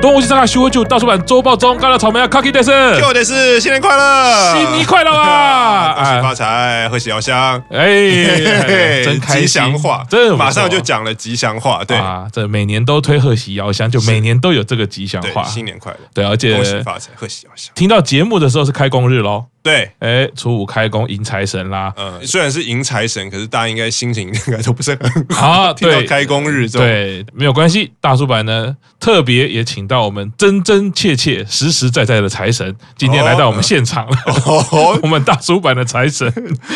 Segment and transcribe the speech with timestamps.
[0.00, 11.98] 东吴西沙卡修就大出版周报中，干了草莓啊，Kaki 的是，Q 的是，新年快乐，新年快乐啊， 恭喜发财，贺喜遥香，哎，真吉祥话，真马上就讲了吉祥话，对。
[11.98, 19.49] 啊，这每年都推贺喜遥香，就每年都有这个吉祥话，新年快乐，对，而且恭喜发财，贺喜遥香，听到节目的时候是开工日喽。
[19.62, 21.92] 对，哎，初五开工迎财神啦。
[21.96, 25.46] 嗯，虽然是迎财神，可是大家应该心情应该都不是很好。
[25.46, 27.92] 啊， 对，开工日对，没有关系。
[28.00, 34.16] 大叔版呢，特别也请到我们真真切切、实实在在的财神，今天来到我们现场了。
[34.46, 36.32] 哦， 我们大叔版的财神，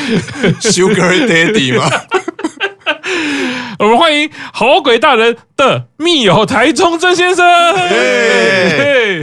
[0.60, 1.91] Sugar Daddy 吗？
[3.78, 7.45] 我们欢迎好鬼大人的密友台中曾先生。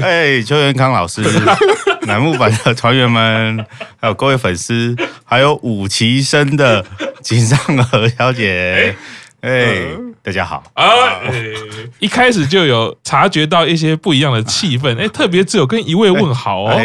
[0.01, 1.21] 哎，邱元康老师，
[2.03, 3.65] 楠木板的团员们，
[3.99, 6.85] 还有各位粉丝，还有五期生的
[7.21, 8.95] 井上和小姐，
[9.41, 9.87] 哎。
[10.23, 10.85] 大家好啊！
[11.97, 16.79] 一开始就有察觉到一些不一样的气氛， 哎，特别只有跟一位问好哦，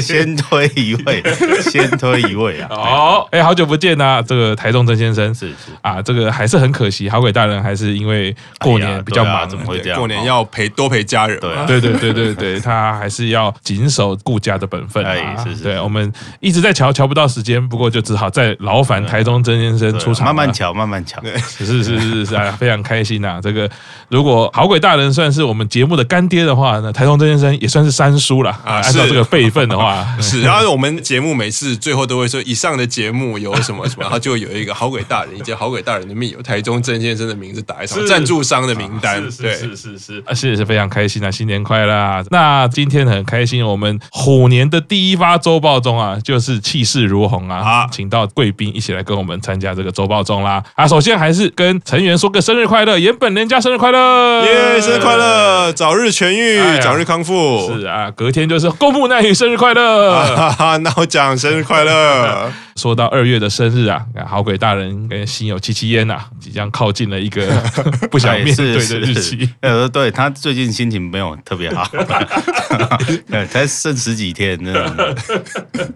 [0.00, 1.22] 先推一位，
[1.62, 2.66] 先推一位啊！
[2.68, 9.96] 哦，哎，好久不见呐，这个台中曾先生是是啊，这个还是很可惜，好鬼大人还是因为过年比较忙，怎么会这样？
[9.96, 15.44] 过年要陪多陪家人，对对对对对，他还是要谨守顾家的本分啊！
[15.44, 21.22] 是是，对，我们一直在瞧，瞧不到时间，不过就只好再劳烦台中曾先生出场，慢慢瞧，慢慢瞧，
[21.68, 22.50] 是是是是是啊。
[22.58, 23.40] 非常开心呐、啊！
[23.40, 23.70] 这个
[24.08, 28.80] 如果好鬼大人算是我们节目的干爹的话，那台中郑先生也算是三叔了啊。
[28.82, 30.42] 按照这个辈分的话， 是。
[30.42, 39.22] 然后我们节目每次最后都会说，以上的节目有什么 什么，然后就有一个好鬼大人以及好鬼大人的密友台中郑先生的名字打在上，赞助商的名单。
[39.40, 41.30] 对，是是是，啊，是是非常开心啊！
[41.30, 42.24] 新年快乐！
[42.30, 50.62] 那今天很开心，我们虎年的第一发周报中啊，就是气势如虹啊，啊，请到贵宾一起来跟我们参加这个周报中啦。
[50.74, 52.38] 啊，首先还是跟成员说个。
[52.40, 54.80] 生日快乐，原本人家生日快乐，耶！
[54.80, 57.76] 生日快乐，早日痊愈，哎、早日康复。
[57.76, 62.50] 是啊，隔天就是宫部奈羽生日快乐，哈哈，那我讲生日快乐。
[62.78, 67.44] 说到二月的生日啊，好鬼大人跟心有戚戚焉呐，即将靠近了一个
[68.08, 69.50] 不想面对的日期。
[69.60, 71.84] 呃，对他最近心情没有特别好，
[73.50, 75.16] 才剩十几天，真的，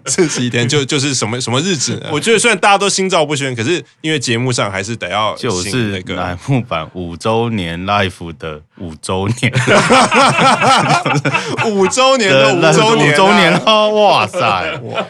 [0.07, 2.09] 剩十几天就就是什么什么日子呢？
[2.11, 9.53] 我觉得虽然大家都心照不宣，可是因为节目上还是得要就是那个乃木坂五周年 life 的五周年，
[11.71, 14.39] 五周年的五周年，五周年哦，哇塞，
[14.83, 15.05] 哇，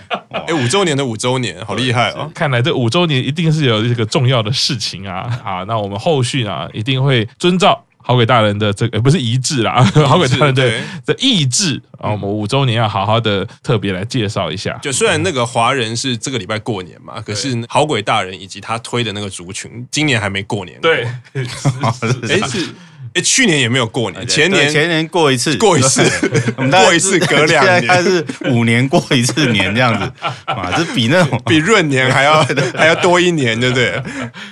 [0.48, 1.54] 哎，五周年的五周年。
[1.66, 2.30] 好厉害哦！
[2.34, 5.30] 看来这五周年一定是有这个重要的事情啊！
[5.44, 10.72] 好，那我们后续啊一定会遵照好鬼大人的这个不是遗志啦，好鬼 大人的
[11.06, 14.78] 的意志啊，我们五周年要好好的特别来介绍一下。
[14.82, 20.80] 就虽然那个华人是这个礼拜过年嘛，可是好鬼大人以及他推的那个族群今年还没过年。
[20.82, 22.70] 对，哎 是。
[23.14, 26.02] 哎，去年也没有过年，前年前年过一次，过一次，
[26.58, 30.12] 我们过一次隔两年，还是五年过一次年这样子，
[30.46, 32.44] 啊，这比那种比闰年还要
[32.76, 34.02] 还要多一年，对不对？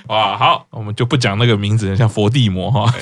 [0.08, 2.94] 哇，好，我们就不讲那个名字，像佛地魔哈，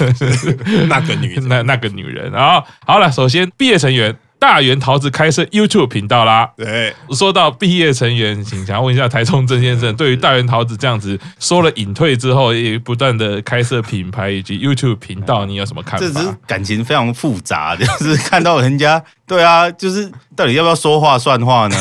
[0.89, 4.17] 那个女那那个女人啊，好了，首先毕业成员。
[4.41, 6.51] 大圆桃子开设 YouTube 频道啦。
[6.57, 16.07] 对，说到毕业成员，请想要问一下台中郑先生，对于大圆桃子这样子说了隐退之后，也不断的开设品牌以及 YouTube 频道，你有什么看法？
[16.07, 19.01] 这是感情非常复杂，就是看到人家。
[19.27, 21.77] 对啊，就是到底要不要说话算话呢？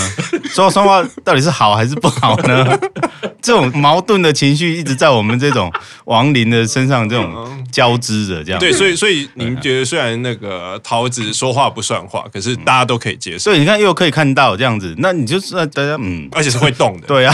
[0.53, 2.77] 说双话到底是好还是不好呢？
[3.41, 5.71] 这种矛盾的情绪一直在我们这种
[6.05, 8.59] 亡灵的身上这种交织着，这样。
[8.59, 13.39] 对，所以所以您觉得虽然那个桃子说话不算话，可是大家都可以接受。
[13.39, 17.07] 所以你看又可以看到这样子，那你就是大家嗯，而且是会动的。
[17.07, 17.33] 对啊，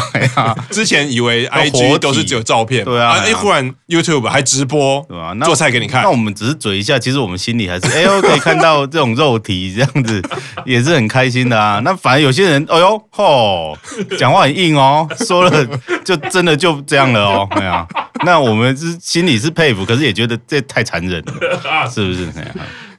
[0.69, 5.33] 之前以为 IG 都是只有照片，对啊，哎，忽然 YouTube 还直播，对吧？
[5.43, 6.03] 做菜给你看。
[6.03, 10.21] 那我们只是嘴一下，其实我们心里还是哎呦可以看到这种肉体这样子。
[10.65, 11.79] 也是很开心的啊。
[11.83, 13.77] 那反而有些人，哎呦吼，
[14.17, 15.65] 讲话很硬哦，说了
[16.03, 17.47] 就真的就这样了哦。
[17.55, 17.87] 哎呀，
[18.25, 21.33] 那我们是心里是佩服，可是也觉得这太残忍了，
[21.89, 22.31] 是不是？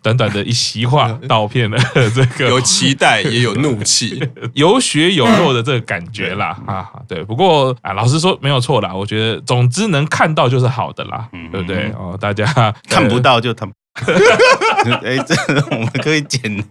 [0.02, 1.76] 短短的一席话，道遍了
[2.14, 4.22] 这个有期待也有怒气，
[4.54, 6.86] 有血有肉的这个感觉啦啊。
[7.08, 8.94] 对，不过啊，老实说没有错啦。
[8.94, 11.90] 我觉得总之能看到就是好的啦，对不对？
[11.98, 12.44] 哦，大家
[12.88, 13.66] 看不到就他。
[15.04, 15.34] 哎，这
[15.70, 16.64] 我们可以剪，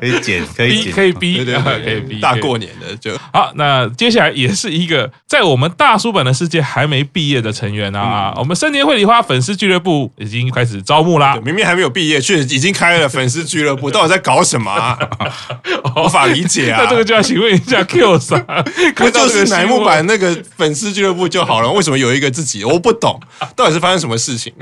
[0.00, 2.20] 可以剪，可以剪，可以逼，对对，可以逼。
[2.20, 3.52] 大过年的就好。
[3.54, 8.34] 那接下来也是一个在我们大叔本的世界还没毕业的成员啊。
[8.36, 11.36] 我们生年会梨花粉丝俱乐部已经开始招募啦。
[11.44, 14.98] 明明还没有毕业，却已经开了粉丝俱乐部，到底在搞什么？
[15.96, 16.82] 无法理解啊！
[16.82, 18.44] 那这个就要请问一下 Q 桑，
[18.96, 21.70] 不就是乃木坂那个粉丝俱乐部就好了？
[21.72, 22.64] 为什么有一个自己？
[22.64, 23.18] 我不懂，
[23.54, 24.52] 到底是发生什么事情？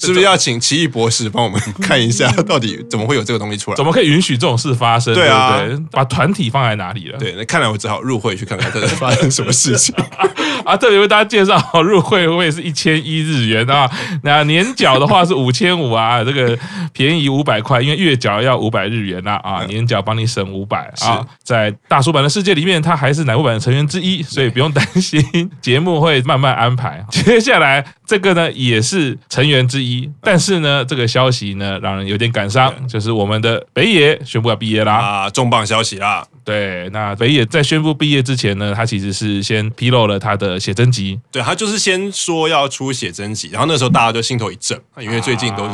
[0.00, 1.30] 是不是要请奇异博士？
[1.34, 3.76] 帮我们看一下，到底怎么会有这个东西出来？
[3.76, 5.12] 怎么可以允许这种事发生？
[5.12, 5.86] 对啊对不对？
[5.90, 7.18] 把团体放在哪里了？
[7.18, 9.94] 对，那看来我只好入会去看看，到底发生什么事情
[10.64, 10.76] 啊！
[10.76, 13.90] 特别为大家介绍，入会会是一千一日元啊，
[14.22, 16.56] 那年缴的话是五千五啊，这个
[16.92, 21.24] 便宜五百块，因为月缴要五百日元啊啊，年缴帮你省五百啊。
[21.42, 27.04] 在大叔版的世界里面，他还是乃木版的成员之一，所以不用担心节目会慢慢安排。
[27.10, 34.94] 接下来这个呢也是成员之一，但是呢这个消息呢让人有点感伤，就是我们的北野宣布要毕业啦。
[34.94, 36.26] 啊，重磅消息啦！
[36.44, 45.72] 对，那北野在宣布毕业之前呢，他其实是先披露了他的写真集，对，他就是先说要出写真集，然后那时候大家就心头一震，因为最近都是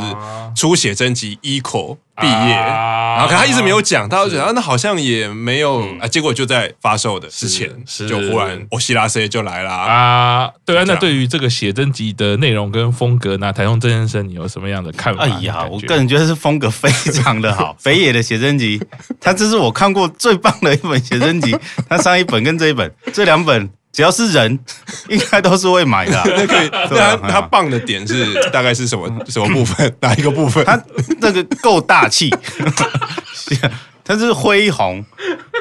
[0.55, 7.69] 出写真集 equal 毕业，然后可他一直没有讲，他就觉得那好像也没有啊，结果就在发售的之前，
[8.07, 10.51] 就忽然欧西拉 C 就来了啊！
[10.65, 15.23] 对啊，那对于这个写真集的内容跟风格，那台中真先生你有什么样的看法？
[15.23, 18.81] 哎呀，我个人觉得是风格非常的好， 北野的写真集，
[19.19, 21.55] 他这是我看过最棒的一本写真集，
[21.89, 23.69] 他上一本跟这一本这两本。
[23.91, 24.59] 只要是人，
[25.09, 26.23] 应该都是会买的、啊。
[26.35, 29.93] 那可以，他他棒的点是大概是什么什么部分？
[30.01, 30.63] 哪一个部分？
[30.65, 30.81] 他
[31.19, 32.33] 那个够大气，
[34.03, 35.03] 他是恢宏。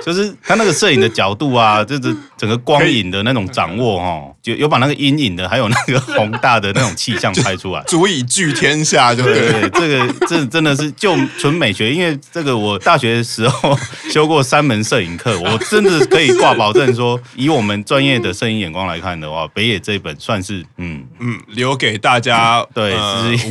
[0.04, 13.78] 就是他那个摄影的角度啊， 就是整个光影的那种掌握哦，就有把那个阴影的，还有那个宏大的那种气象拍出来， 足以聚天下就对，对对，这个这真的是就纯美学，因为这个我大学的时候
[14.10, 22.94] 修过三门摄影课，我真的可以挂保证说，以我们专业的摄影眼光来看的话，北野这一本算是嗯嗯，留给大家对，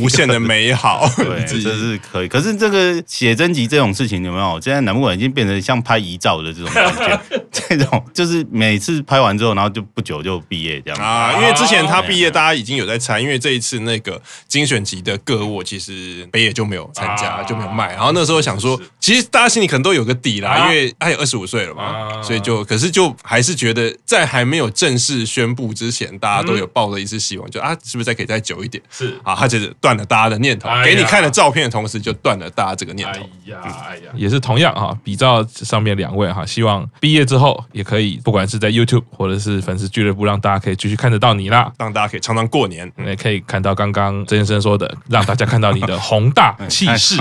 [0.00, 2.28] 无限的美好，对，这是可以。
[2.28, 4.60] 可是这个写真集这种事情有没有？
[4.60, 11.32] 现在南木坂已经变成像拍遗照的这种感觉， 这种就是每次拍完之后，然后就不久就毕业这样啊。
[11.34, 17.92] 因为之前他毕业，大家已经有在猜，因为这一次那个精选集的个我，其实北野就没有参加，就没有卖。
[17.92, 28.82] 然后那时候想说，其实大家心里可能都有个底啦，因为他也二十五岁了嘛，所以就可是就还是觉得在还没有正式宣布之前，大家都有抱着一丝希望，就啊，是不是再可以再久一点？
[28.90, 33.20] 是啊，他就是断了大家的念头，给你看了照片的同时，就断了大家这个念头。
[33.20, 33.58] 哎呀，
[33.88, 36.88] 哎呀，也是同样哈，比照上面两位哈，希望。
[37.00, 47.16] 毕业之后也可以，不管是在 YouTube 或者是粉丝俱乐部，让大家可以继续看得到你啦，让大家可以常常过年，也可以看到刚刚曾先生说的，让大家看到你的宏大气势、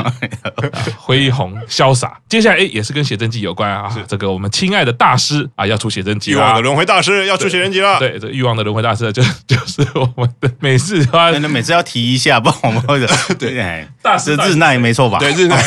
[0.97, 2.19] 恢宏潇洒。
[2.27, 7.99] 接下来哎，也是跟写真集有关啊，这个我们亲爱的大师啊要出写真集了，欲望的轮回大师要出写真集了。
[7.99, 13.07] 对，这欲望的轮回大师就就是我们的每次啊，每次要提一下，不然我们会的。
[13.39, 15.19] 对，大师日奈没错吧？
[15.19, 15.57] 对，日奈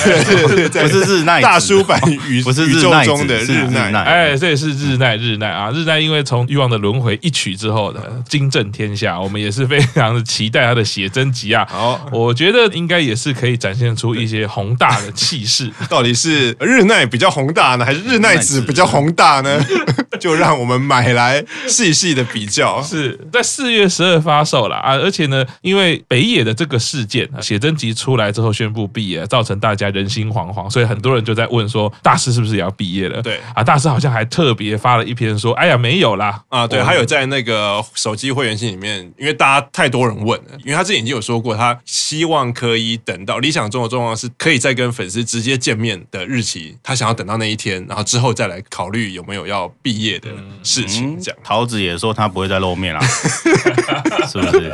[0.83, 3.93] 不是日奈大叔版宇不是宇宙中的日奈。
[4.03, 5.71] 哎，这也是日奈日奈啊！
[5.71, 11.65] 日奈因为从《欲望的轮回》一曲之后的惊震天下，我们也是非常的期待他的写真集啊！
[11.71, 15.71] 好，我觉得应该也是可以展现出一些宏大的气势。
[15.89, 19.65] 到底是日奈比较宏大呢，还是日奈子比较宏大呢？
[20.19, 22.83] 就让我们买来细细的比较。
[22.83, 24.97] 是在四月十二发售了啊！
[24.97, 33.23] 而且呢，因为北野的这个事件，写真集出来之后宣布毕业，造成大家人心惶惶，所以很多人就在问说，大师是不是也要毕业了？
[33.23, 33.93] 对啊，大师。
[33.93, 50.31] 好像还特别发了一篇说：“哎呀，没有啦啊！”对，还有在那个手机会员信里面，因为大家太多人问了，因为他之前已经有说过，他希望可以等到理想中的状况是可以再跟粉丝直接见面的日期，他想要等到那一天，然后之后再来考虑有没有要毕业的
[50.63, 51.21] 事情。
[51.21, 53.01] 这样，桃子也说他不会再露面了，
[54.27, 54.73] 是不是？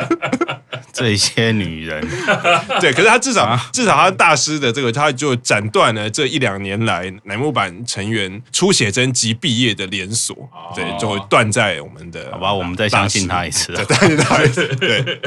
[0.92, 2.04] 这些女人，
[2.80, 10.36] 对，可是他至少啊至少他大师的这个，他就斩断了这一两年来乃木坂成员出写真及毕业的连锁，
[10.74, 12.28] 对，就会断在我们的。
[12.32, 14.66] 好吧，我们再相信他一次，再相信他一次。
[14.76, 15.20] 对，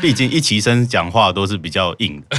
[0.00, 2.38] 毕竟一齐生讲话都是比较硬的，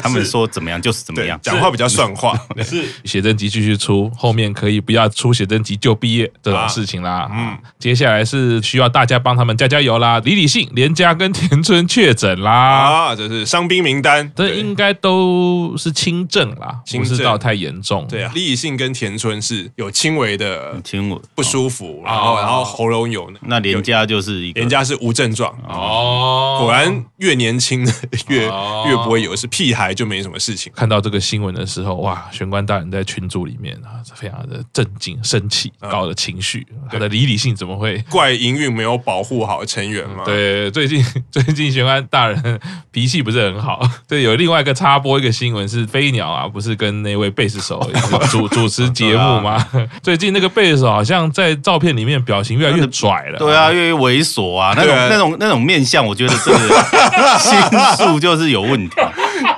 [0.00, 2.34] 他们说怎么样就是怎么样，讲话比较算话。
[2.64, 7.28] 是 写真集继续出，后面可以不要出写真集就毕业这种事情啦。
[7.32, 10.20] 嗯，接下来是需要大家帮他们加加油啦。
[10.24, 18.06] 李李信连家跟田村确诊啦，啊，这是伤兵名单，这应该都是轻症啦，不是到太严重。
[18.08, 25.50] 对啊，李李信跟田村是有轻微的轻微不舒服，然后然后喉咙有那连家就是一个连家是无症状。
[25.68, 27.92] 哦，果然越年轻的
[28.28, 30.72] 越越不会有是，屁孩就没什么事情。
[30.74, 37.98] 看到这个新闻的时候，哇，玄关大人在群组里面啊，非常的震惊、生气、高的情绪，他的理理性怎么会？
[38.10, 40.24] 怪营运没有保护好成员嘛？
[40.24, 41.04] 对，最近。
[41.30, 47.80] 最近玄关大人脾气不是很好， 对，有另外一个插播一个新闻是飞鸟啊，不是跟那位贝斯手
[48.30, 49.64] 主主持节目吗？
[50.02, 53.38] 最近那个贝斯好像在照片里面表情越来越拽了。
[53.38, 56.58] 对啊，越来越猥琐啊，那种那种那种面相，我觉得这个
[57.38, 57.56] 心
[57.98, 58.96] 术就是有问题。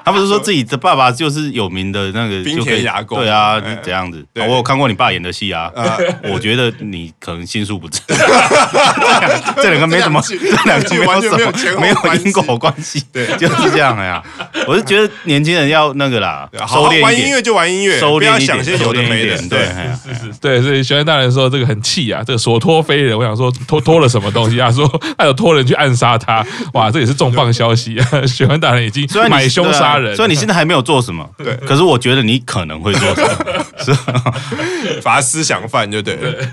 [0.07, 3.19] 他不是说自己的爸爸就是有名的那个冰田雅功？
[3.19, 4.25] 对啊，是这样子。
[4.37, 5.69] 我有看过你爸演的戏啊，
[6.33, 8.01] 我觉得你可能心术不正。
[9.61, 11.31] 这两个没什么，这两个没有什
[11.75, 13.03] 么，没有因果关系。
[13.13, 14.23] 对，就是这样呀。
[14.69, 19.49] 我是觉得年轻人要那个啦，收敛，玩音乐就玩音乐，收敛一点，收敛一点。
[19.49, 19.67] 对，
[20.05, 23.19] 是是，对，所以玄幻大人说这个很气啊，这个所托非人。
[23.19, 24.71] 我想说托托了什么东西啊？
[24.71, 24.87] 说
[25.19, 28.25] 他有托人去暗杀他，哇，这也是重磅消息啊！
[28.25, 31.57] 玄幻大人已经买凶杀人，所以你现在还没有做什么，对。
[31.67, 33.35] 可是我觉得你可能会做什么，
[33.85, 36.49] 是罚思想犯就对了，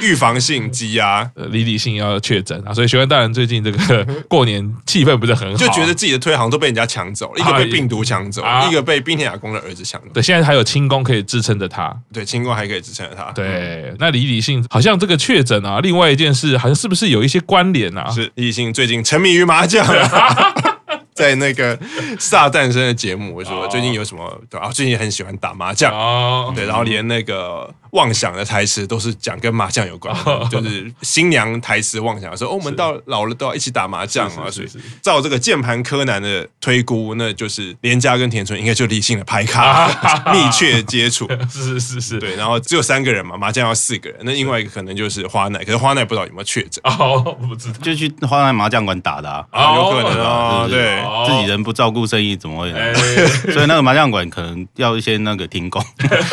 [0.00, 2.72] 预防性积压，李李信要确诊啊。
[2.72, 10.08] 所以玄幻大人最近这个过年气氛不是很好，就觉得自己的推行都被人家抢走了，一个被病毒抢走，一个被冰天雅功的儿子抢走。
[10.14, 13.32] 对，现在还有清宫可以支撑着他，对，清宫还可以支撑着他。
[13.32, 18.10] 对，那李理性好像这个确诊啊，另外一件事好像是不是有一些关联啊？
[18.10, 19.84] 是李李信最近沉迷于麻将。
[21.14, 21.78] 在那个
[22.18, 24.40] 撒诞生的节目，我说最近有什么？
[24.50, 25.92] 对啊，最近很喜欢打麻将，
[26.54, 27.72] 对，然后连那个。
[27.94, 34.68] 妄想的台词都是讲跟麻将有关的，就是新娘台词妄想说，哦，我们到老了都要一起打麻将啊，所以
[35.00, 39.86] 照这个键盘柯南的推估，那就是连家跟田村应该就理性的拍卡
[40.34, 46.82] 密切接触， 是是是，对，然后只有三个人嘛，麻将要四个人，那另外一个可能就是花奈，可是花奈不知道有没有确诊。
[46.82, 52.72] 哦，不知道，就去花奈麻将馆打的啊，有可能啊，对，自己人不照顾生意怎么会？
[53.52, 55.82] 所以那个麻将馆可能要一些那个停工，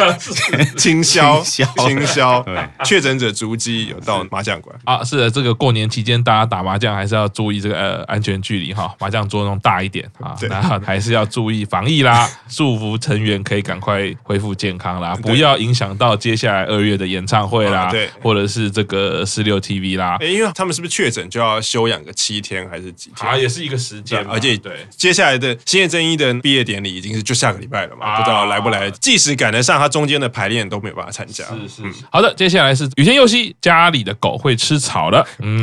[0.77, 1.41] 清消。
[1.41, 4.75] 清消，对，确诊者足迹有到麻将馆。
[4.85, 5.03] 啊。
[5.03, 23.29] 是的，这个过年期间大家打麻将还是要注意这个呃安全距离哈，麻将桌弄大一点啊，然后还是要注意防疫啦， 祝福成员可以赶快恢复健康啦，不要影响到接下来二月的演唱会啦，对，或者是这个四六 TV 啦，因为他们是不是确诊就要休养个七天还是几天？
[23.29, 31.43] 啊，也是一个时间，而且对接下来的新垣结衣的毕业典礼已经是就下个礼拜了嘛，不知道来不来，即使赶得上，他中间的排练都没有办法参加。
[31.67, 35.25] 是是，好的，接下来是羽田佑希家里的狗会吃草了。
[35.39, 35.61] 嗯，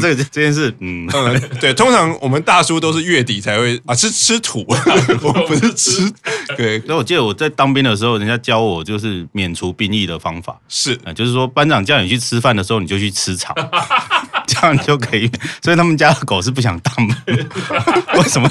[0.00, 1.06] 这个这件事，嗯，
[1.60, 4.64] 对，通常我们大叔都是月底才会啊吃吃土，
[5.22, 6.10] 我不是吃。
[6.56, 13.54] 对，那我记得我在当兵的时候，人家教我就是免除兵役的方法，是啊，就是说班长叫你去吃饭的时候，你就去吃草。
[14.48, 15.30] 这样你就可以，
[15.62, 17.06] 所以他们家的狗是不想当，
[18.16, 18.50] 为什么？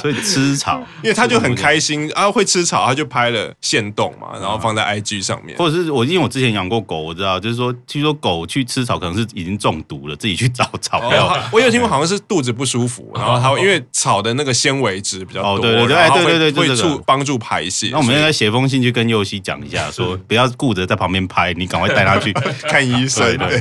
[0.00, 5.58] 所以吃草，因为他就很开心啊，会吃草，他就拍了现动嘛，然后放在 IG 上面。
[5.58, 11.36] 或者是我，因为我之前养过狗，我知道，就是说，据说狗去吃草可能是已经中毒了，自己去找草药。
[11.52, 17.88] 我有听过，好像是肚子不舒服，然后它因为草的那个纤维质比较多，对对对对对，会助帮助排泄。
[17.90, 22.32] 那我们应该写封信去跟佑希讲一下，说不要顾着在旁边拍，你赶快带他去
[22.68, 23.36] 看医生。
[23.36, 23.60] 对。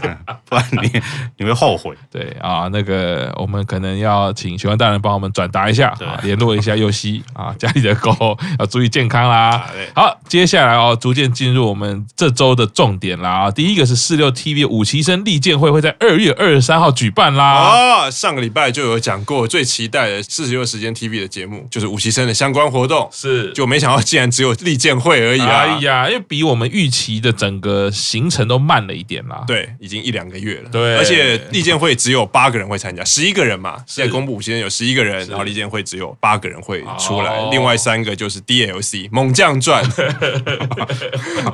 [0.72, 1.02] 你
[1.38, 9.70] 你会后悔，对啊，那个我们可能要请玄幻大人帮我们转达一下，啊，联络一下佑希啊， 家里的狗要注意健康啦。
[9.94, 17.46] 好，接下来哦，逐渐进入我们这周的重点啦啊，第一个是四六 TV 五期生利剑会会在二月二十三号举办啦。
[17.46, 25.60] 啊，上个礼拜就有讲过，最期待的四十六时间 TV 的节目就是五期生的相关活动，是就没想到竟然只有利剑会而已啊！
[25.60, 29.44] 哎呀，因为比我们预期的整个行程都慢了一点啦。
[29.46, 30.70] 对，已经一两个月了。
[30.70, 39.84] 对，而且立健会只有八个人会参加，十一个人嘛，现在公布五星有十一个人，然后立健会只有八个人会出来，另外三个就是 DLC 猛将传，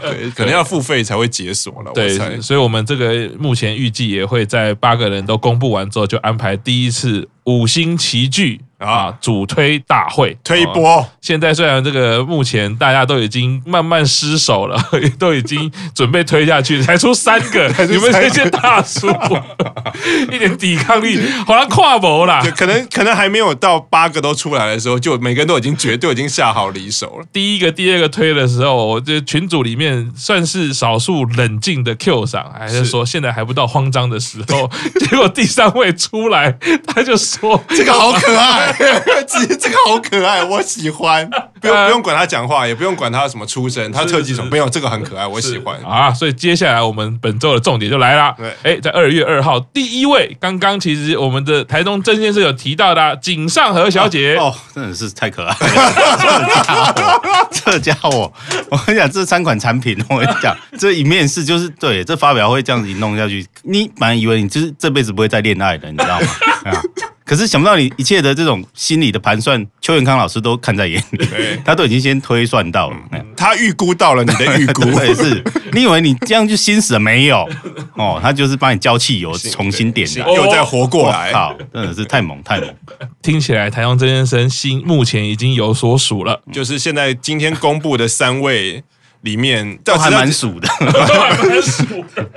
[0.01, 1.91] 对，可能要付费才会解锁了。
[1.93, 8.61] 对，所以我们这个目前预计也会在八个人都公布完之后，就安排第一次五星齐聚。
[8.85, 9.13] 啊！
[9.19, 11.05] 主推大会推一波。
[11.21, 14.79] 现在虽然这个目前大家都已经慢慢失手了，
[15.17, 19.07] 都已经准备推下去，才出三个， 你们这些大叔
[20.31, 22.43] 一点抵抗力好像跨博啦。
[22.55, 27.25] 可能可能还没有到八个都出来的时候，就每个人都已经绝对已经下好离手了。
[27.33, 34.69] 第一个、第二个推的时候，我这群组里面算是少数冷静的 Q 上，还是说现在还不到慌张的时候？
[34.99, 38.74] 结果第三位出来，他就说这个好可爱。
[39.27, 41.29] 这这个好可爱， 我喜欢。
[41.61, 46.13] 不用不用管他讲话，也不用管他什么出身，他特技什么没有，这个很可爱，我喜欢啊。
[46.13, 48.35] 所以接下来我们本周的重点就来了。
[48.37, 57.19] 对，哎，在二月二号，第一位，刚刚其实我们的台东真先生有提到的井上和小姐哦，真的是太可爱了。
[57.51, 58.31] 这家伙，
[58.69, 66.27] 我跟你讲，这三款产品，我跟你讲，这一面试就是对，这发表会这样子一弄下去，你本来以为你就是这辈子不会再恋爱的，你知道吗？
[67.25, 71.27] 可是想不到你一切的这种心理的盘算，邱元康老师都看在眼里，
[71.65, 75.43] 他都已经先推算到了，嗯、他预估到了你的预估， 对，是。
[75.73, 76.99] 你以为你这样就心死了？
[76.99, 77.49] 没有？
[77.95, 82.69] 哦，他就是帮你浇汽油，重新点燃，又再活过来，靠，真的是太猛太猛！
[83.23, 88.83] 听起来台中曾先生心目前已经有所属了，就是现在今天公布的三位
[89.21, 92.29] 里面都还蛮属的，都还蛮属的。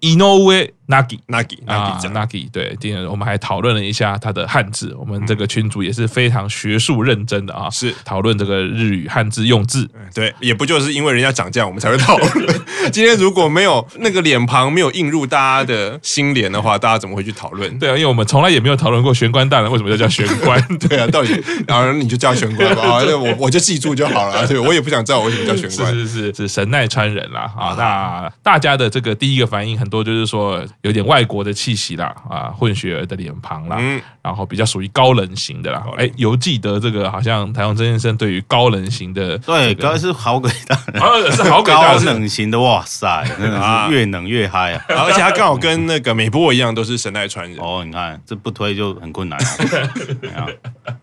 [0.00, 7.94] Inoue Nagi Nagi 啊 Nagi 对，今天我们还讨论了一下他的汉字，我们这个群组也是非常学术认真的啊，是。
[8.04, 12.60] 讨论这个日语汉字用字，对，也不就是因为人家长这样，我们才会讨论。
[12.90, 17.78] 今天如果没有那个脸庞没有映入大家的心帘的话，大家怎么会去讨论？
[17.78, 44.84] 对啊，因为我们从来也没有讨论过玄关大人为什么要叫玄关， 对啊，到底然后 你就叫玄关吧，啊，那我我就记住就好了，对，我也不想知道我为什么叫玄关，是是是是神奈川人啦啊，那大家的这个第一个反应很多就是说有点外国的气息啦啊，混血儿的脸庞啦，嗯，然后比较属于高冷型的啦，哎，犹记得这个好像台湾曾先生对于高冷型的，对，高是好鬼大人， 是好鬼大人，高冷型的哇塞，真的是越冷越嗨啊！
[44.88, 47.58] 而且他刚好跟那个美波一样，都是神奈川人。
[47.62, 47.82] 哦。
[47.84, 49.38] 你看这不推就很困难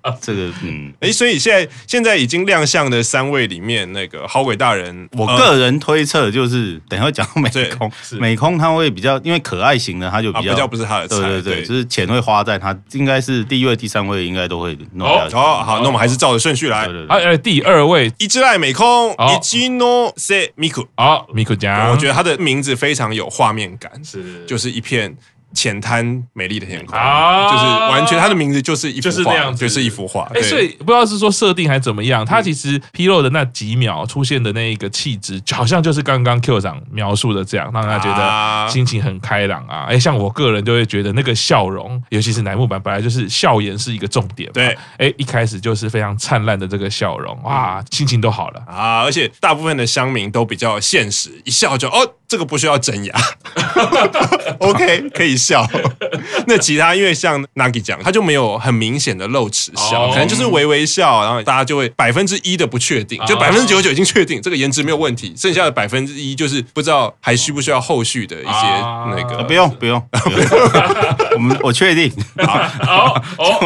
[0.02, 15.36] 啊， 这个嗯，哎，所以现在现在已经亮相的三位里面，那个好鬼大人，我个人推测就是等一下讲美空，美空他会比较因为可爱型的，他就比较不是他的菜，对对对，就是钱会花在他，应该是第一位、第三位应该都会弄下去。
[15.36, 16.86] 哦，好，那我们还是照着顺序来。
[17.08, 20.86] 哎，第二位一之濑美空，一之诺塞米库。
[20.98, 25.16] 好，米库讲，我觉得他的名字非常有画面感，是，就是一片。
[25.54, 30.30] 浅滩美丽的天空，啊、就是完全，它的名字就是一幅画，就是这样子，就是一幅画。
[30.34, 39.86] 哎，所以不知道是说设定还是怎么样，它其实披露的那几秒出现的那一个气质，好像就是刚刚 Q 长描述的这样，让他觉得心情很开朗啊。
[39.88, 49.04] 哎，像我个人就会觉得那个笑容，尤其是乃木坂本来就是笑颜是一个重点，对，哎，一开始就是非常灿烂的这个笑容，哇，心情都好了啊。
[49.04, 52.16] 而且大部分的乡民都比较现实，一笑就哦。
[52.28, 53.14] 这个不需要整牙，
[54.60, 55.66] OK，可以笑。
[56.48, 68.52] 那其他因为像 Nagi 讲，他就没有很明显的露齿笑，可能就是微微笑，然后大家就会百分之一的不确定，就百分之九十九已经确定这个颜值没有问题，剩下的百分之一就是不知道还需不需要后续的一些
[69.16, 69.46] 那个。
[69.46, 70.02] 不用 不用，
[71.36, 72.12] 我们我确定。
[72.40, 73.60] 好，好，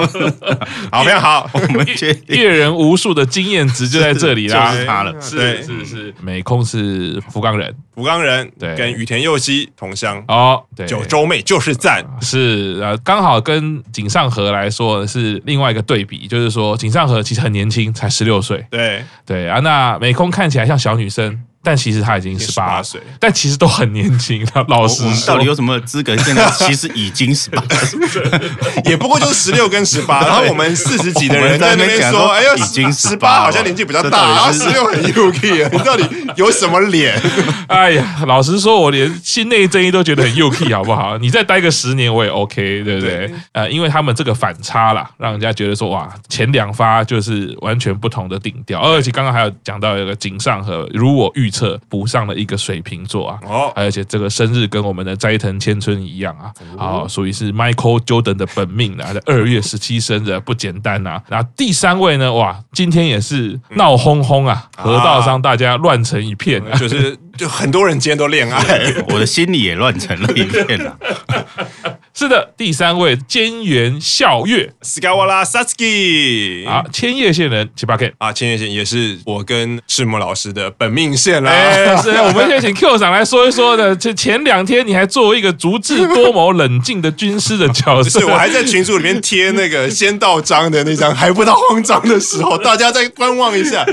[0.92, 1.50] 好，非常好。
[1.54, 5.22] 我们确定阅人无数的经验值就在这里啦，就是他了。
[5.22, 8.52] 是是是，美空是福冈人，福冈人。
[8.58, 21.40] 对，跟羽田佑希同乡哦，对，九州妹就是赞，是啊，刚好跟井上和来说是另外一个对比，就是说井上和其实很年轻，才十六岁，对对啊，那美空看起来像小女生。
[21.62, 24.46] 但其实他已经十八岁，但其实都很年轻。
[24.46, 26.16] 他老师，到底有什么资格？
[26.18, 28.00] 现在 其实已经十八岁，
[28.90, 30.22] 也不过就是十六跟十八。
[30.22, 36.06] 然后我们四十几的人在那边说：“哎呀，已经十八，好像年纪比较大。”然后十六很 UK，你到底
[36.38, 37.22] 有什么脸？
[37.68, 41.18] 哎呀，老实说，我连心内正义都觉得很 UK，好不好？
[41.18, 43.30] 你再待个十年，我也 OK，对不对？
[43.52, 48.80] 呃，因为他们这个反差啦，让人家觉得说哇，前两发就是完全不同的顶调。
[48.80, 51.49] 而且刚刚还有讲到一个井上和，如我预。
[51.50, 61.22] 测补上了一个水瓶座啊，哦，而且这个生日跟我们的斋藤千春一样啊，啊，属于是 Michael Jordan 的本命啊，的二月十七生日不简单呐。
[61.28, 70.98] 然后第三位呢，哇，今天也是闹哄哄啊，河道上大家乱成一片，就是就很多人今天都恋爱，我的心里也乱成了一片啊。
[72.14, 81.50] 是的，第三位菅原孝月，Sugawara Satsuki 啊，千叶县人，七八 K 啊，千叶县也是我跟赤木老师的本命县啦。
[81.50, 83.96] 哎，是，我们先请 Q 长来说一说的。
[83.96, 93.86] 这前两天你还作为一个足智多谋、冷静的军师的角色，是我还在群组里面贴那个先到章的那张，还不到慌张的时候，大家再观望一下。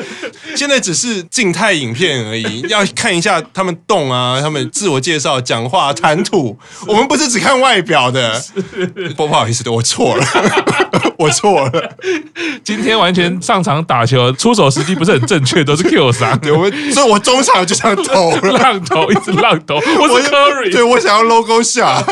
[0.57, 6.59] 现在只是静态影片而已， 要看一下他们动啊，他们自我介绍、讲话、谈吐。
[6.87, 8.43] 我们不是只看外表的。
[9.17, 10.27] 不不好意思，我错了，
[11.19, 11.97] 我错了。
[12.65, 16.35] 今天完全上场打球，出手时机不是很正确，都是 Q 杀。
[16.37, 19.77] 对，我所以，我中场就想投浪投，一直浪投。
[20.01, 22.03] 我是 Curry，对我想要 logo 下。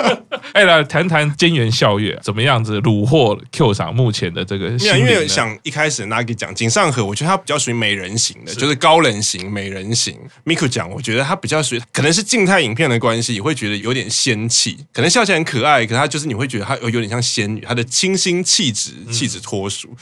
[0.52, 4.68] 哎，来谈谈菅原咲月怎么样子虏获 Q 赏目前的这个。
[4.94, 10.18] 因为想一开始 Nagi 讲井上和，我觉得他比较属于美人型的，就是高冷型、美人型。
[10.46, 15.84] Miku 讲，我觉得他比较属于，可能是静态影片的关系，也会觉得有点仙气，可能笑起来很可爱。
[15.84, 19.94] 可他就是你会觉得他有有点像仙女，他的清新气质气质脱俗。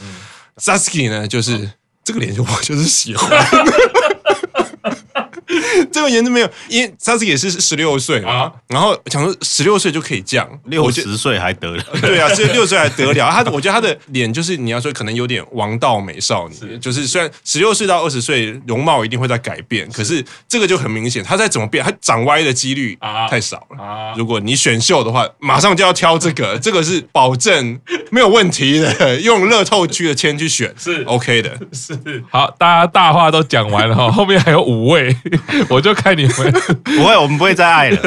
[0.58, 1.72] Satsuki 呢，就是
[2.04, 3.28] 这个脸就我就是喜欢。
[5.92, 11.84] 这个研究没有，因为他是也是十六岁啊，然后想说十六岁就可以降，六十岁还得了？
[12.00, 13.30] 对啊， 这六岁还得了。
[13.30, 22.98] 他我觉得他的脸就是你要说可能有点王道美少女，就是虽然十六岁到二十岁容貌一定会在改变，可是这个就很明显，他在怎么变，他长歪的几率
[23.30, 23.82] 太少了。
[23.82, 27.78] 啊如果你选秀的话，马上就要挑这个，这个是保证
[28.10, 31.58] 没有问题的，用乐透区的签去选是 OK 的。
[31.72, 31.98] 是
[32.30, 35.16] 好，大家大话都讲完了哈，后面还有五位。
[35.68, 36.52] 我就看你们
[36.84, 37.98] 不会，我们不会再爱了。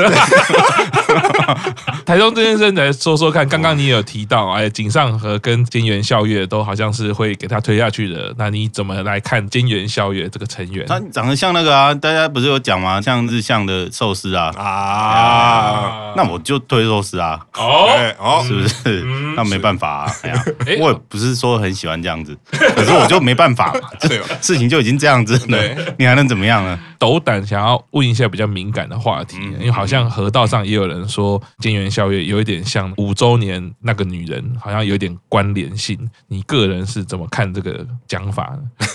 [2.05, 8.33] 台中这先生来说说看，刚刚你有提到，哎，井上和跟金原孝月都好像是会给他推下去的。
[8.37, 10.85] 那你怎么来看金原孝月这个成员？
[10.87, 13.01] 他长得像那个啊，大家不是有讲吗？
[13.01, 17.39] 像日向的寿司啊啊，那我就推寿司啊。
[17.53, 19.03] 哦哦，是不是？
[19.35, 20.11] 那没办法啊。
[20.23, 20.43] 哎呀，
[20.79, 23.89] 我也不是说很喜欢这样子，可是我就没办法嘛。
[24.01, 25.59] 对，事情就已经这样子了，
[25.97, 26.79] 你还能怎么样呢？
[27.05, 35.95] 斗胆想要问一下比较敏感的话题，因为好像河道上也有人说菅原咲月有一点像五周年那个女人，好像有点关联性。
[36.27, 38.87] 你个人是怎么看这个讲法呢？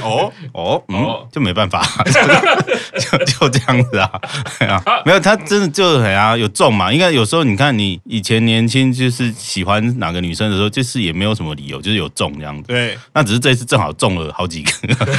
[0.00, 4.08] 哦哦 嗯，就没办法， 就就这样子啊。
[5.04, 6.92] 没有，他真的就很啊有中嘛。
[6.92, 12.68] 应该有时候你看你以前年轻就是喜欢哪个女生的时候，就是也没有什么理由，就是有中这样子。
[12.68, 14.70] 对，那只是这次正好中了好几个，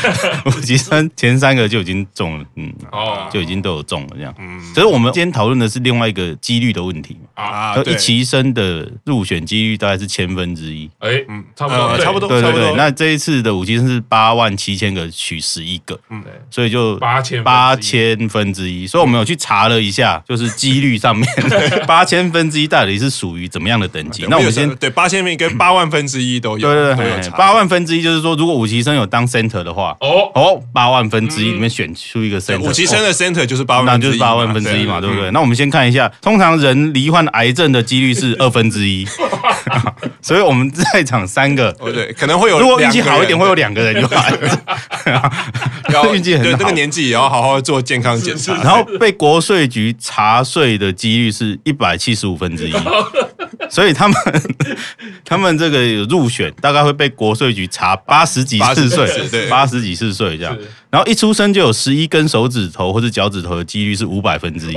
[0.63, 2.07] 其实前三个就已经。
[2.21, 21.27] 中了，嗯，哦，就已经都有中了这样，嗯，所以我们今天讨论的是另外一个几率的问题啊，一期生的入选几率大概是千分之一，哎，嗯，差不多，差不多，对对对，那这一次的五期生是八万七千个取十一个，嗯，所以就八千八千分之一，所以我们有去查了一下，就是几率上面。
[21.87, 24.25] 八千分之一到底是属于怎么样的等级？
[24.29, 30.31] 那我们先对八千分跟八万分之一都有，对对对，八万分之一就是说，如果五期生有当 center 的话，哦。
[30.35, 31.91] 哦，八万分之一里面选。
[32.09, 35.29] 出一个 center，五期生的 center 就是八万，那就是八万分之一嘛，对不对？
[35.31, 39.05] 那我们先看一下，通常人罹患癌症的几率是二分之一，
[40.21, 44.49] 所以我们在场三个，对，可能会有，如果运气好一点，会有两个人有癌症，
[45.93, 48.53] 要运气很好，对，那个年纪也要好好做健康检查。
[48.55, 52.73] 然后被国税局查税的几率是一百七十五分之一，
[53.69, 54.17] 所以他们
[55.23, 60.57] 他们这个有入选，大概会被国税局查八十几次税，对，八十几次税这样。
[60.91, 64.73] 然后一出生就有十一根手指头或者脚趾头的几率是五百分之一，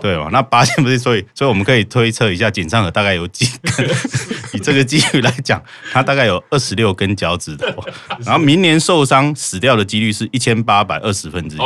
[0.00, 0.28] 对吧？
[0.30, 3.90] 那八千不是，所以所以我们可以推测一下，井上和大概有几根？
[4.54, 7.66] 以这个几率来讲，他大概有二十六根脚趾头。
[8.24, 11.60] 然后明年受伤死掉的几率是一千八百二十分之一。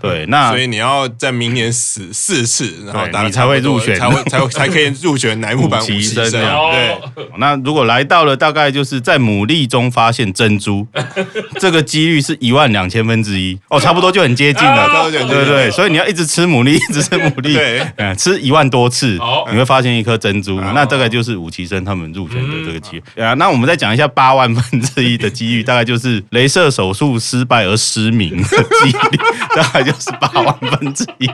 [0.00, 6.30] 对，那所以你要在明年死四次，然后你才会入选，才会才会才可以入选乃木坂 五期生。
[6.30, 6.96] 对，
[7.38, 10.86] 那如果来到了大概就是在牡蛎中发现珍珠，
[11.60, 13.58] 这个几率是一万两千分之一。
[13.68, 19.18] 哦，差不多就很接近了，对对对，所以你要一直吃牡蛎， 一直吃牡蛎，对，嗯，吃一万多次，
[19.50, 23.34] 你会发现一颗珍珠，那大概就是武其生他们入选的这个机会啊。
[23.34, 28.48] 那我们再讲一下八万分之一的 机遇，大概就是镭射手术失败而失明的
[28.82, 29.18] 几率，
[29.54, 31.30] 大概就是八万分之一。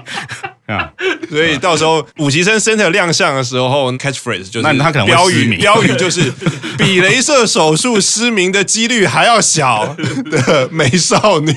[1.31, 6.31] 所以到时候五期生 center 亮相的时候，catchphrase 就是那他可能标语，标语就是
[6.77, 9.95] 比镭射手术失明的几率还要小
[10.31, 11.53] 的美少女，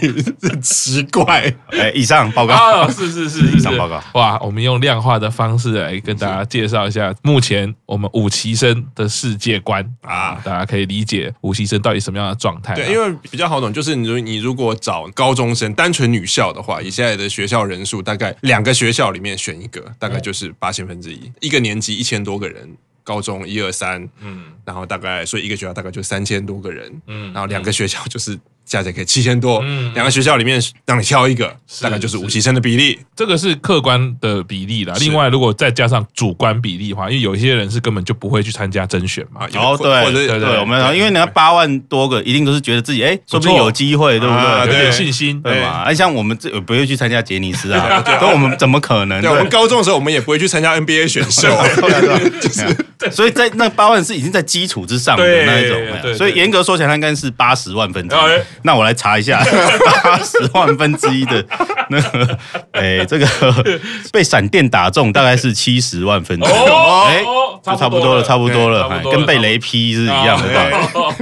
[0.62, 1.54] 奇怪。
[1.72, 4.02] 哎，以上报告，是是是，以上报告。
[4.14, 9.86] 哇，我们用量化的方式来跟大家介绍一下目前我们五期生的世界观。
[10.02, 12.74] 啊，大家可以理解五期生到底什么样的状态。
[12.76, 28.40] 对，因为比较好懂，就是你如你如果找高中生单纯女校的话，以现在的学校人数，大概两个学校里面选一个，大概就是八千分之一，一个年级一千多个人，高中一二三，嗯，然后大概所以一个学校大概就三千多个人，嗯，然后两个学校就是。
[28.66, 34.96] 加起来可以七千多，两个学校里面让你挑一个，大概就是五七生的比例，这个是客观的比例啦。
[35.00, 39.48] 另外，如果再加上主观比例的话，因为有些人是根本就不会去参加甄选嘛。
[39.56, 44.60] 哦，对对对，我们因为你要八万多个，一定都是觉得自己哎，说不定有机会，对不对？
[44.76, 45.84] 有点信心，对吧？
[45.86, 49.22] 哎，像我们这不会去参加杰尼斯啊，那我们怎么可能？
[49.22, 51.50] 对，我们高中的时候，我们也不会去参加 NBA 选秀，
[52.42, 58.20] 就是，所以在那八万是已经在基础之上的那一种，所以严格说起来，它应该是八十万分之一。
[58.64, 59.44] 那我来查一下，
[60.04, 61.46] 八十万分之一的
[61.90, 62.40] 那个，
[62.72, 63.28] 哎，这个
[64.12, 67.24] 被闪电打中大概是七十万分之一，哎，
[67.64, 70.76] 就差不多了，差不多了，跟被雷劈是一样的道理。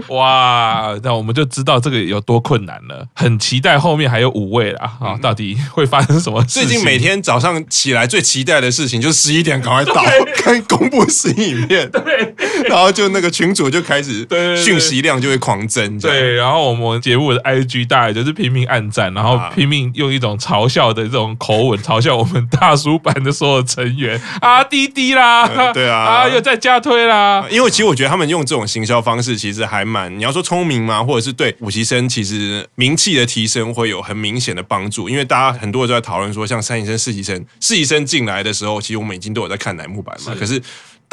[0.16, 3.06] 哇，那我们就知道这个有多困难了。
[3.16, 6.44] 很期待后面还有五位啦，啊，到底会发生什么？
[6.46, 10.04] 最近每天早上起来最期待的事情就是十一点赶快到，
[10.36, 12.34] 看公布新影片，对，
[12.70, 17.23] 然后就那个群主就开始讯息量就会狂增，对，然后我们节目。
[17.24, 27.46] 目的 IG 大概就是拼命按赞，然后拼命用一种嘲笑的这种口吻 嘲笑我们大叔版的所有成员啊，滴滴啦，呃、对啊，啊又在加推啦。
[27.50, 31.02] 因为其实我觉得他们用这种行销方式，其实还蛮你要说聪明吗？
[31.02, 35.08] 或者是对五期生其实名气的提升会有很明显的帮助？
[35.08, 40.62] 因为大家很多人都在讨论说，像三级生、四级生、四级生进来的时候，其实我们已经都有在看乃木坂嘛，是可是。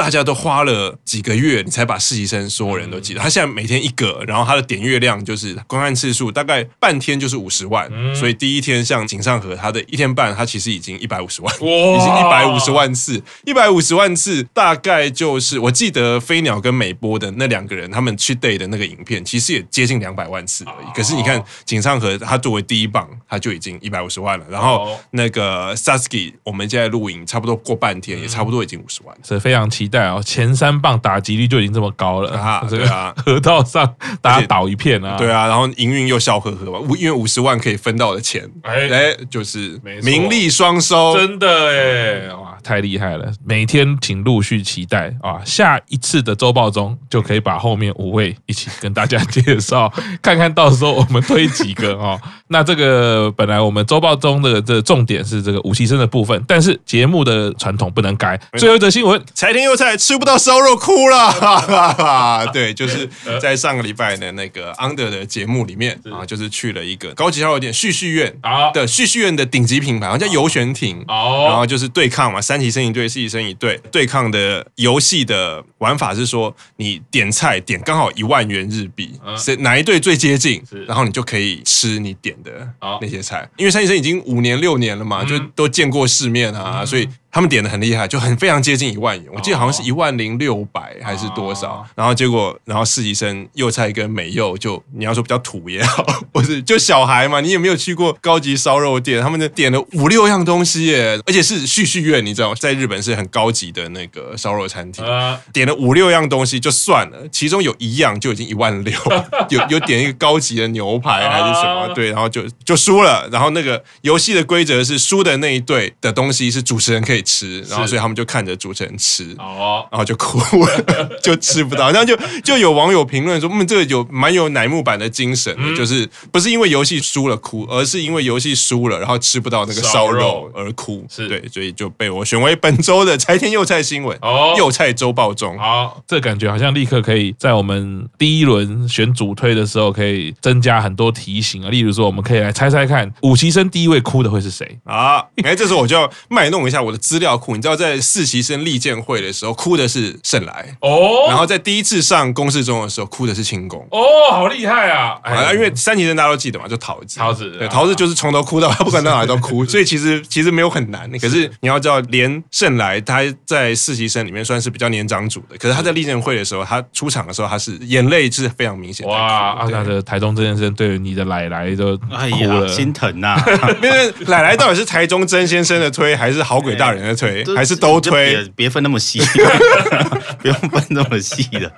[0.00, 3.20] 大家都花了几个月，你才把实习生所有人都记得。
[3.20, 20.86] 他现在每天一个，然后他的点阅量就是观看次数大概半天就是五十万，所以第一天像井上和他的一天半，他其实已经一百五十万，已经一百五十万次，一百五十万次大概就是我记得飞鸟跟美波的那两个人他们去 day 的那个影片，其实也接近两百万次而已。
[20.94, 24.46] 可是你看井上和他作为第一棒，他就已经一百五十万了。
[24.48, 32.64] 然后那个 Sasuke，我们现在录影差不多过半天，也差不多已经五十万，是非常期待哦，前三棒打击率就已经这么高了啊！
[32.70, 35.16] 对啊，河道上大家倒一片啊！
[35.18, 43.32] 对啊，然后营运又笑呵呵嘛，因为五十万可以分到的钱，哎哎，就是名利双收，真的哎哇，太厉害了！
[43.44, 49.92] 每天请陆续期待啊，下一次的周报中就可以把后面五位一起跟大家介绍，
[50.22, 52.20] 看看到时候我们推几个 哦。
[52.46, 58.40] 那这个本来我们周报中的这重点是这个五期生的部分，但是节目的传统不能改。
[58.56, 60.20] 最后一则新闻：柴田佑菜吃。
[60.20, 63.08] 不到烧肉哭了，哈哈哈，对，就是
[63.40, 68.36] 在上个礼拜的那个 Under 的节目里面啊，就是去了一个高级烧肉店旭旭苑
[68.74, 82.68] 的旭旭苑的顶级品牌，好像叫游玄亭，然后就是对抗嘛，三体生一队，四体生一队对抗的游戏的玩法是说，你点菜点刚好一万元日币，谁哪一队最接近，然后你就可以吃你点的
[83.00, 87.08] 那些菜，因为三体生已经五年六年了嘛，就都见过世面啊，所以。
[87.32, 91.86] 他们点的很厉害，就很非常接近一万元，我记得好像是一万零六百还是多少。
[91.94, 105.04] 然后结果，然后实习生佑菜跟美柚就你要说比较土也好，不是就小孩嘛，你也没有去过高级烧肉店，他们就点了五六样东西耶，而且是旭旭苑，你知道吗，在日本是很高级的那个烧肉餐厅，
[105.52, 108.92] 点了五六样东西就算了，其中有一样就已经一万六，
[109.50, 113.28] 有有点一个高级的牛排还是什么，对，然后就就输了。
[113.30, 117.19] 然后那个游戏的规则是输的那一队的东西是主持人可以。
[117.22, 121.90] 吃，然后所以他们就看着主持人吃，哦，然后就哭了， 就吃不到。
[121.92, 131.04] 然后就就有网友评论说，嗯，这个有蛮有乃木坂的精神的，就是不是因为游戏输了哭，而是因为游戏输了，然后吃不到那个烧肉而哭。
[131.08, 135.58] 是对，所以就被我选为本周的柴田佑菜新闻哦，佑菜周报中。
[135.58, 141.70] 好，这感觉好像立刻可以在我们第一轮选主推的时候，可以增加很多提醒啊。
[141.70, 145.24] 例如说，我们可以来猜猜看，五期生第一位哭的会是谁啊？
[145.42, 150.64] 哎，这时候我就要卖弄一下我的资料库，你知道，在四习生力荐会的时候，哭的是胜来。
[150.78, 153.98] 哦，然后在第一次上公示中的时候，哭的是清宫哦，
[154.30, 155.18] 好厉害啊！
[155.24, 161.10] 啊，因为三级生大家都记得嘛，就桃子，桃子，对，桃子就是从头哭到，不管到哪里都哭， 所以其实其实没有很难。
[161.18, 169.04] 可是你要知道，连胜来他在四习生里面算是比较年长组的，可是他在力荐会的时候，他出场的时候，他是眼泪是非常明显。
[169.08, 173.36] 哇，啊，他的台中真先生对你的奶奶都哎呀心疼呐，
[173.82, 177.44] 因为奶奶到底是台中真先生的推，还是好鬼大人的推？
[177.54, 179.20] 还是都推，别分那么细，
[180.40, 181.72] 不用分那么细的。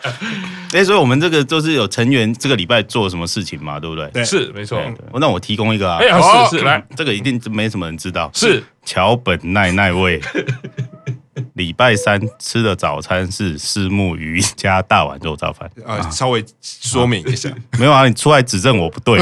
[0.73, 4.09] 哎，所以我们这个就是有成员这个礼拜做什么事情嘛，对不对？
[4.13, 4.81] 对，是没错。
[5.15, 10.21] 那我提供一个啊，哎，是是，来，这个一定没什么人知道，是桥本奈奈味。
[11.55, 19.19] 礼拜三吃的早餐是虱目鱼加大碗肉燥饭啊，稍微说明一下，没有啊，你出来指正我不对。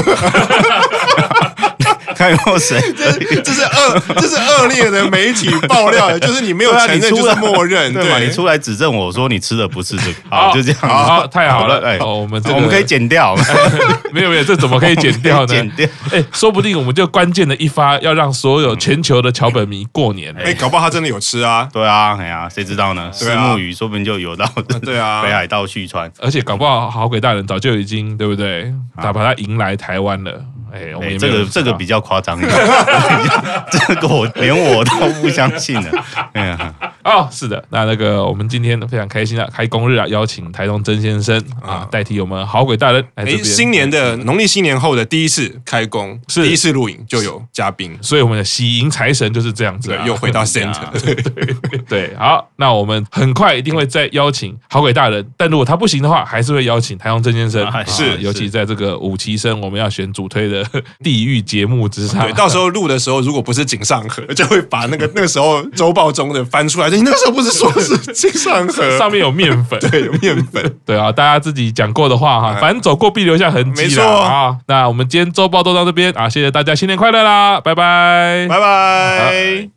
[2.20, 2.78] 看过谁？
[2.94, 8.18] 这这是恶，这是恶劣的媒体爆料，就是你没有承认就是默认，对吧？
[8.18, 13.34] 你出来指正我说你吃的不是这个， 好，就这样，好，太好了，哎，我们我们可以剪掉，
[14.12, 15.46] 没有没有，这怎么可以剪掉呢？
[15.48, 23.10] 剪掉，哎，说不定我们就关键的一发，要让所有全球的桥本迷过年，哎，搞不好他真的有吃啊，对啊，哎呀，谁知道呢？
[23.14, 24.44] 石目鱼说不定就有到
[24.84, 28.70] 对啊北海道旭川，而且搞不好好鬼大人早就已经对不对？
[29.00, 30.44] 他把他迎来台湾了。
[30.72, 32.52] 哎，我们这个这个比较夸张一点，
[33.70, 36.04] 这个我连我都不相信了。
[36.32, 36.74] 哎呀，
[37.04, 43.44] 哦，是的，那那个我们今天非常开心啊，开工日啊，邀请台东曾先生啊，代替我们好鬼大人来这边。
[43.44, 50.90] 新年的农历新年后的第一次开工，是第一次录影就有嘉宾，所以我们的喜迎财神就是这样子，又回到 center。
[51.02, 51.54] 对对
[51.88, 57.66] 对，好，那我们很快一定会再邀请好鬼大人，但如果他不行的话，还是会邀请台东曾先生。
[57.86, 60.66] 是，尤其在这个五期生，我们要选主推的。
[61.02, 74.56] 地狱节目之上，对，到时候录的时候，如果不是井上和，就会把那个那个时候周报中的翻出来，你那个时候不是说是 金上河上面有面粉， 对，有面粉， 对啊，大家自己讲过的话哈，反正走过必留下痕迹，没错啊。
[74.66, 79.68] 那我们今天周报都到这边啊，谢谢大家，新年快乐啦，拜拜，拜拜。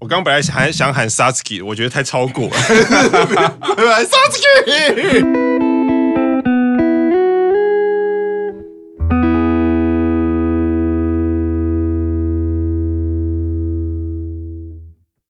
[0.00, 2.50] 我刚本来还想喊 Satsuki，我觉得太超过了，
[3.60, 5.67] 拜拜 Satsuki。